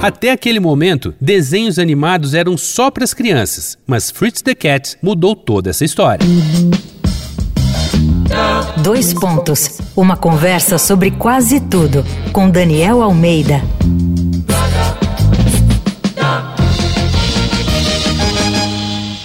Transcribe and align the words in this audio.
Até 0.00 0.30
aquele 0.30 0.60
momento, 0.60 1.12
desenhos 1.20 1.76
animados 1.76 2.32
eram 2.32 2.56
só 2.56 2.88
para 2.88 3.02
as 3.02 3.12
crianças, 3.12 3.76
mas 3.84 4.10
Fritz 4.10 4.40
the 4.42 4.54
Cat 4.54 4.96
mudou 5.02 5.34
toda 5.34 5.70
essa 5.70 5.84
história. 5.84 6.24
Dois 8.82 9.12
pontos. 9.12 9.80
Uma 9.96 10.16
conversa 10.16 10.78
sobre 10.78 11.10
quase 11.10 11.58
tudo 11.58 12.04
com 12.32 12.48
Daniel 12.48 13.02
Almeida. 13.02 13.60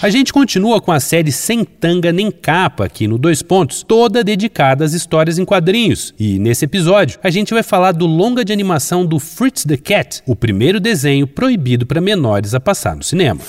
A 0.04 0.10
gente 0.10 0.34
continua 0.34 0.82
com 0.82 0.92
a 0.92 1.00
série 1.00 1.32
Sem 1.32 1.64
Tanga 1.64 2.12
Nem 2.12 2.30
Capa 2.30 2.84
aqui 2.84 3.08
no 3.08 3.18
Dois 3.18 3.42
Pontos, 3.42 3.84
toda 3.84 4.22
dedicada 4.22 4.84
às 4.84 4.92
histórias 4.92 5.40
em 5.40 5.46
quadrinhos. 5.46 6.14
E 6.20 6.38
nesse 6.40 6.66
episódio, 6.66 7.18
a 7.24 7.30
gente 7.30 7.54
vai 7.54 7.64
falar 7.64 7.94
do 7.94 8.06
longa 8.06 8.44
de 8.44 8.52
animação 8.52 9.06
do 9.06 9.18
Fritz 9.18 9.64
the 9.64 9.78
Cat, 9.78 10.22
o 10.28 10.36
primeiro 10.36 10.82
desenho 10.82 11.26
proibido 11.26 11.86
para 11.86 12.02
menores 12.02 12.54
a 12.54 12.60
passar 12.60 12.98
no 12.98 13.04
cinema. 13.04 13.40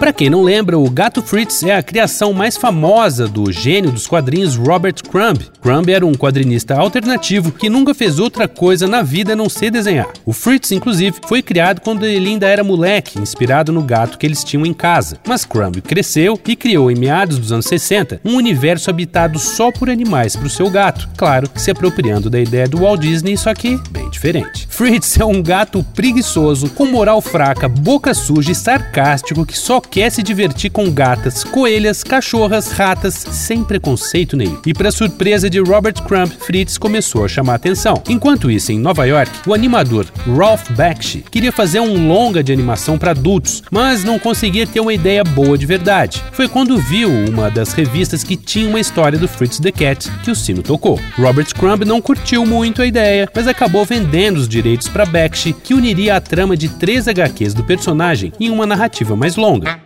Para 0.00 0.14
quem 0.14 0.30
não 0.30 0.42
lembra, 0.42 0.78
o 0.78 0.88
Gato 0.88 1.20
Fritz 1.20 1.62
é 1.62 1.76
a 1.76 1.82
criação 1.82 2.32
mais 2.32 2.56
famosa 2.56 3.28
do 3.28 3.52
gênio 3.52 3.92
dos 3.92 4.06
quadrinhos 4.06 4.56
Robert 4.56 4.94
Crumb. 5.06 5.38
Crumb 5.60 5.90
era 5.90 6.06
um 6.06 6.14
quadrinista 6.14 6.74
alternativo 6.74 7.52
que 7.52 7.68
nunca 7.68 7.92
fez 7.92 8.18
outra 8.18 8.48
coisa 8.48 8.88
na 8.88 9.02
vida 9.02 9.34
a 9.34 9.36
não 9.36 9.50
ser 9.50 9.70
desenhar. 9.70 10.08
O 10.24 10.32
Fritz, 10.32 10.72
inclusive, 10.72 11.18
foi 11.28 11.42
criado 11.42 11.82
quando 11.82 12.06
ele 12.06 12.30
ainda 12.30 12.48
era 12.48 12.64
moleque, 12.64 13.20
inspirado 13.20 13.72
no 13.72 13.82
gato 13.82 14.16
que 14.16 14.24
eles 14.24 14.42
tinham 14.42 14.64
em 14.64 14.72
casa. 14.72 15.18
Mas 15.28 15.44
Crumb 15.44 15.82
cresceu 15.82 16.40
e 16.48 16.56
criou, 16.56 16.90
em 16.90 16.96
meados 16.96 17.38
dos 17.38 17.52
anos 17.52 17.66
60, 17.66 18.22
um 18.24 18.36
universo 18.36 18.88
habitado 18.88 19.38
só 19.38 19.70
por 19.70 19.90
animais 19.90 20.34
para 20.34 20.46
o 20.46 20.50
seu 20.50 20.70
gato. 20.70 21.10
Claro 21.14 21.46
se 21.56 21.70
apropriando 21.70 22.30
da 22.30 22.40
ideia 22.40 22.66
do 22.66 22.78
Walt 22.78 23.02
Disney, 23.02 23.36
só 23.36 23.52
que 23.52 23.78
bem 23.90 24.08
diferente. 24.08 24.66
Fritz 24.80 25.20
é 25.20 25.24
um 25.26 25.42
gato 25.42 25.84
preguiçoso, 25.94 26.70
com 26.70 26.86
moral 26.86 27.20
fraca, 27.20 27.68
boca 27.68 28.14
suja 28.14 28.52
e 28.52 28.54
sarcástico 28.54 29.44
que 29.44 29.58
só 29.58 29.78
quer 29.78 30.08
se 30.08 30.22
divertir 30.22 30.70
com 30.70 30.90
gatas, 30.90 31.44
coelhas, 31.44 32.02
cachorras, 32.02 32.72
ratas, 32.72 33.12
sem 33.12 33.62
preconceito 33.62 34.38
nenhum. 34.38 34.58
E 34.64 34.72
para 34.72 34.90
surpresa 34.90 35.50
de 35.50 35.60
Robert 35.60 36.02
Crumb, 36.04 36.30
Fritz 36.30 36.78
começou 36.78 37.26
a 37.26 37.28
chamar 37.28 37.56
atenção. 37.56 38.02
Enquanto 38.08 38.50
isso, 38.50 38.72
em 38.72 38.78
Nova 38.78 39.04
York, 39.04 39.30
o 39.46 39.52
animador 39.52 40.06
Ralph 40.26 40.70
Bakshi 40.70 41.26
queria 41.30 41.52
fazer 41.52 41.80
um 41.80 42.08
longa 42.08 42.42
de 42.42 42.50
animação 42.50 42.96
para 42.96 43.10
adultos, 43.10 43.62
mas 43.70 44.02
não 44.02 44.18
conseguia 44.18 44.66
ter 44.66 44.80
uma 44.80 44.94
ideia 44.94 45.22
boa 45.22 45.58
de 45.58 45.66
verdade. 45.66 46.24
Foi 46.32 46.48
quando 46.48 46.78
viu 46.78 47.10
uma 47.10 47.50
das 47.50 47.74
revistas 47.74 48.24
que 48.24 48.34
tinha 48.34 48.66
uma 48.66 48.80
história 48.80 49.18
do 49.18 49.28
Fritz 49.28 49.60
the 49.60 49.72
Cat 49.72 50.10
que 50.24 50.30
o 50.30 50.34
sino 50.34 50.62
tocou. 50.62 50.98
Robert 51.18 51.54
Crumb 51.54 51.84
não 51.84 52.00
curtiu 52.00 52.46
muito 52.46 52.80
a 52.80 52.86
ideia, 52.86 53.28
mas 53.34 53.46
acabou 53.46 53.84
vendendo 53.84 54.38
os 54.38 54.48
direitos 54.48 54.69
para 54.88 55.04
Bakshi, 55.04 55.52
que 55.52 55.74
uniria 55.74 56.16
a 56.16 56.20
trama 56.20 56.56
de 56.56 56.68
três 56.68 57.08
HQs 57.08 57.54
do 57.54 57.64
personagem 57.64 58.32
em 58.38 58.50
uma 58.50 58.66
narrativa 58.66 59.16
mais 59.16 59.36
longa. 59.36 59.80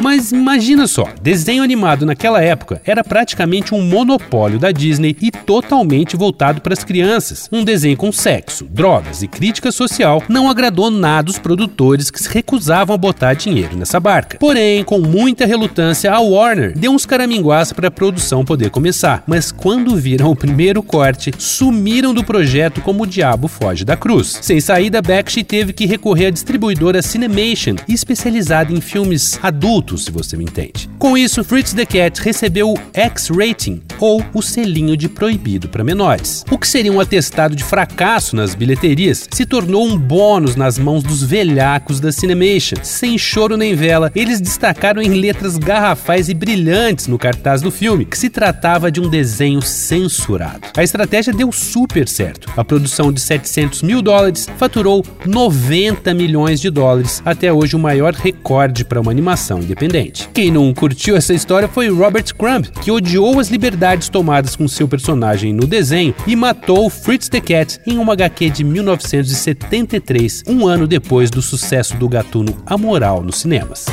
Mas 0.00 0.32
imagina 0.32 0.86
só, 0.86 1.06
desenho 1.20 1.62
animado 1.62 2.06
naquela 2.06 2.42
época 2.42 2.80
era 2.86 3.04
praticamente 3.04 3.74
um 3.74 3.82
monopólio 3.82 4.58
da 4.58 4.72
Disney 4.72 5.14
e 5.20 5.30
totalmente 5.30 6.16
voltado 6.16 6.62
para 6.62 6.72
as 6.72 6.82
crianças. 6.82 7.50
Um 7.52 7.62
desenho 7.62 7.98
com 7.98 8.10
sexo, 8.10 8.64
drogas 8.64 9.22
e 9.22 9.28
crítica 9.28 9.70
social 9.70 10.22
não 10.26 10.48
agradou 10.48 10.90
nada 10.90 11.30
os 11.30 11.38
produtores 11.38 12.10
que 12.10 12.18
se 12.18 12.30
recusavam 12.30 12.94
a 12.94 12.98
botar 12.98 13.34
dinheiro 13.34 13.76
nessa 13.76 14.00
barca. 14.00 14.38
Porém, 14.38 14.82
com 14.84 14.98
muita 15.00 15.44
relutância, 15.44 16.10
a 16.10 16.18
Warner 16.18 16.72
deu 16.76 16.92
uns 16.92 17.04
caraminguás 17.04 17.70
para 17.70 17.88
a 17.88 17.90
produção 17.90 18.42
poder 18.42 18.70
começar, 18.70 19.22
mas 19.26 19.52
quando 19.52 19.94
viram 19.96 20.30
o 20.30 20.36
primeiro 20.36 20.82
corte, 20.82 21.30
sumiram 21.36 22.14
do 22.14 22.24
projeto 22.24 22.80
como 22.80 23.02
o 23.02 23.06
diabo 23.06 23.48
foge 23.48 23.84
da 23.84 23.98
cruz. 23.98 24.38
Sem 24.40 24.62
saída, 24.62 25.02
Bakshi 25.02 25.44
teve 25.44 25.74
que 25.74 25.84
recorrer 25.84 26.26
à 26.26 26.30
distribuidora 26.30 27.02
Cinemation, 27.02 27.76
especializada 27.86 28.72
em 28.72 28.80
filmes 28.80 29.38
adultos 29.42 29.89
se 29.98 30.10
você 30.10 30.36
me 30.36 30.44
entende. 30.44 30.88
Com 30.98 31.16
isso, 31.16 31.42
Fritz 31.42 31.72
the 31.72 31.84
Cat 31.84 32.20
recebeu 32.22 32.72
o 32.72 32.78
X-Rating, 32.92 33.82
ou 33.98 34.24
o 34.32 34.40
selinho 34.40 34.96
de 34.96 35.08
proibido 35.08 35.68
para 35.68 35.84
menores. 35.84 36.44
O 36.50 36.58
que 36.58 36.66
seria 36.66 36.92
um 36.92 37.00
atestado 37.00 37.54
de 37.54 37.64
fracasso 37.64 38.34
nas 38.36 38.54
bilheterias 38.54 39.28
se 39.30 39.44
tornou 39.44 39.84
um 39.84 39.98
bônus 39.98 40.56
nas 40.56 40.78
mãos 40.78 41.02
dos 41.02 41.22
velhacos 41.22 42.00
da 42.00 42.12
Cinemation. 42.12 42.76
Sem 42.82 43.18
choro 43.18 43.56
nem 43.56 43.74
vela, 43.74 44.10
eles 44.14 44.40
destacaram 44.40 45.02
em 45.02 45.14
letras 45.14 45.58
garrafais 45.58 46.28
e 46.28 46.34
brilhantes 46.34 47.06
no 47.06 47.18
cartaz 47.18 47.60
do 47.60 47.70
filme 47.70 48.04
que 48.04 48.18
se 48.18 48.30
tratava 48.30 48.90
de 48.90 49.00
um 49.00 49.08
desenho 49.08 49.60
censurado. 49.60 50.68
A 50.76 50.82
estratégia 50.82 51.32
deu 51.32 51.52
super 51.52 52.08
certo. 52.08 52.50
A 52.56 52.64
produção 52.64 53.12
de 53.12 53.20
700 53.20 53.82
mil 53.82 54.00
dólares 54.00 54.48
faturou 54.56 55.04
90 55.26 56.14
milhões 56.14 56.60
de 56.60 56.70
dólares, 56.70 57.22
até 57.24 57.52
hoje 57.52 57.76
o 57.76 57.78
maior 57.78 58.14
recorde 58.14 58.84
para 58.84 59.00
uma 59.00 59.10
animação 59.10 59.58
independente 59.60 59.79
independente. 59.80 60.28
Quem 60.34 60.50
não 60.50 60.72
curtiu 60.74 61.16
essa 61.16 61.32
história 61.32 61.66
foi 61.66 61.88
Robert 61.88 62.34
Crumb, 62.36 62.66
que 62.82 62.90
odiou 62.90 63.40
as 63.40 63.48
liberdades 63.48 64.08
tomadas 64.08 64.54
com 64.54 64.68
seu 64.68 64.86
personagem 64.86 65.52
no 65.52 65.66
desenho 65.66 66.14
e 66.26 66.36
matou 66.36 66.90
Fritz 66.90 67.28
the 67.28 67.40
Cat 67.40 67.80
em 67.86 67.96
uma 67.98 68.12
HQ 68.12 68.50
de 68.50 68.64
1973, 68.64 70.44
um 70.46 70.66
ano 70.66 70.86
depois 70.86 71.30
do 71.30 71.40
sucesso 71.40 71.96
do 71.96 72.08
gatuno 72.08 72.56
Amoral 72.66 73.22
nos 73.22 73.36
cinemas. 73.36 73.86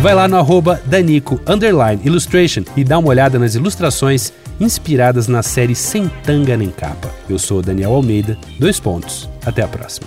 Vai 0.00 0.14
lá 0.14 0.26
no 0.26 0.36
arroba 0.36 0.80
Danico 0.86 1.40
Illustration 2.04 2.64
e 2.76 2.82
dá 2.82 2.98
uma 2.98 3.08
olhada 3.08 3.38
nas 3.38 3.54
ilustrações 3.54 4.32
inspiradas 4.60 5.28
na 5.28 5.42
série 5.42 5.74
Sem 5.74 6.08
Tanga 6.24 6.56
Nem 6.56 6.70
Capa. 6.70 7.10
Eu 7.28 7.38
sou 7.38 7.62
Daniel 7.62 7.94
Almeida, 7.94 8.36
dois 8.58 8.80
pontos. 8.80 9.28
Até 9.44 9.62
a 9.62 9.68
próxima. 9.68 10.06